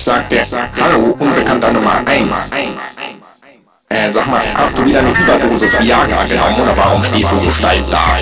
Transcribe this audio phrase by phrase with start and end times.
[0.00, 0.40] Ich sagte,
[0.80, 2.52] hallo, Unbekannter Nummer 1.
[3.90, 7.50] Äh, sag mal, hast du wieder eine Überdosis Viagra genommen oder warum stehst du so
[7.50, 8.16] steif da?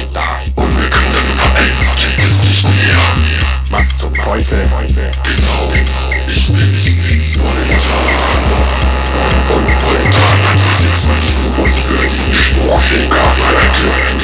[0.56, 2.98] Unbekannter Nummer 1 gibt es nicht mehr.
[3.70, 4.64] Was zum Teufel?
[4.64, 5.72] Genau,
[6.26, 6.56] ich bin
[7.38, 7.92] Voltan.
[9.48, 14.18] Und Voltan hat Besitz von diesem unwürdigen Schwuchtelkörper ergriffen.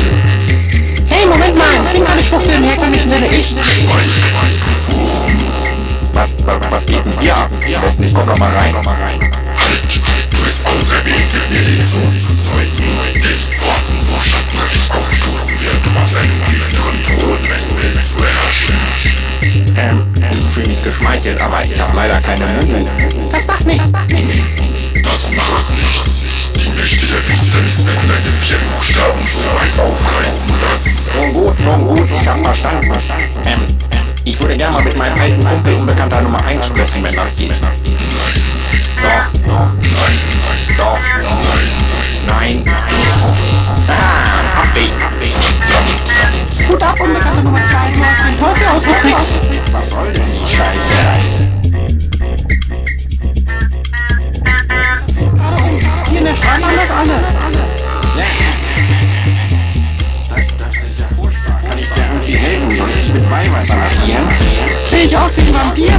[1.07, 3.29] Hey, Moment mal, ich bin gar nicht Fuchtel im herkömmlichen Sinne.
[3.29, 3.51] Ich.
[3.51, 3.61] Schweig,
[4.89, 5.54] du Wurm.
[6.15, 7.51] Was, was, was geht denn hier ab?
[7.81, 8.73] Besten, ich komm noch mal rein.
[8.75, 8.87] Halt,
[10.31, 12.71] du bist auserwählt, mir den Sohn zu zeugen.
[13.15, 18.19] Den Pforten so schattenreich aufstoßen wird, um auf seinem düsteren Thron, wenn du willst, zu
[18.23, 18.75] herrschen.
[19.77, 22.87] Ähm, ich fühle mich geschmeichelt, aber ich habe leider keine Mumu.
[23.33, 23.91] Das macht nichts.
[23.91, 26.23] Das macht nichts.
[26.55, 31.11] Die Mächte der Finsternis werden deine vier Buchstaben so weit aufreißen, dass...
[31.17, 32.93] Nun gut, nun gut, ich hab verstanden.
[33.45, 33.67] Ähm,
[34.25, 37.53] ich würde gerne mal mit meinem alten Kumpel Unbekannter Nummer 1 sprechen, wenn das geht.
[37.53, 40.99] Doch, doch, Nein, doch,
[64.05, 64.29] Weihwasser massieren?
[64.91, 65.93] Sehe ich aus wie ein Vampir?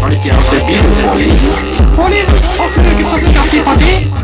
[0.00, 1.94] Soll ich dir aus der Bibel vorlesen?
[1.96, 2.34] Vorlesen?
[2.58, 4.06] Hoffentlich gibt's das nicht auf DVD.
[4.06, 4.19] Leute,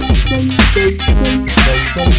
[0.08, 1.00] geschmeichelt,
[1.56, 2.16] aber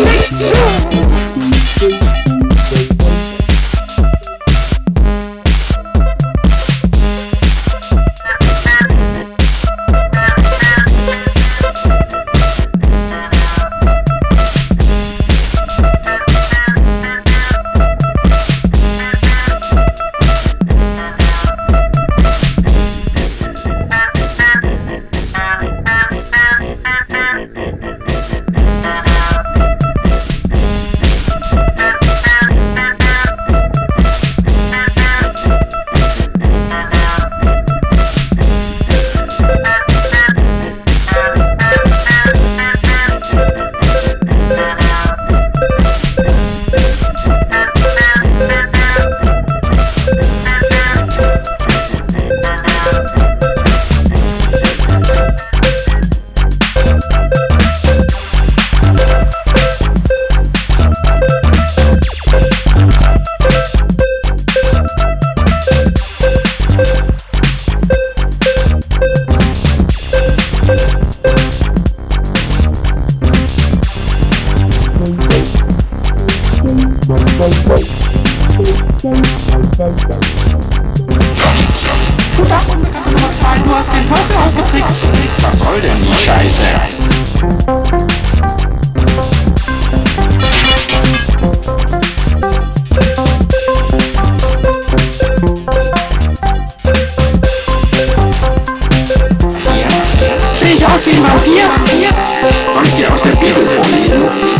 [0.00, 2.23] hat geschluckt.
[77.06, 77.12] Du
[82.48, 85.42] darfst unbedingt Nummer 2, du hast Teufel ausgetrickst.
[85.42, 86.64] Was soll denn die Scheiße?
[100.58, 101.68] Sehe ich aus wie ein Vampir?
[102.72, 103.33] Soll ich dir aus der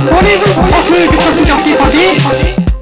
[0.06, 2.74] Bonjour, on fait une question de quartier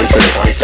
[0.00, 0.57] Was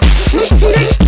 [0.00, 1.01] Sneak, sneak